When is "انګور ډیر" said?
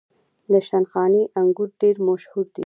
1.39-1.95